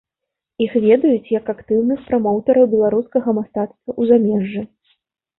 Іх 0.65 0.71
ведаюць 0.85 1.33
як 1.33 1.49
актыўных 1.53 1.99
прамоўтэраў 2.07 2.65
беларускага 2.71 3.29
мастацтва 3.41 3.89
ў 3.99 4.01
замежжы. 4.13 4.65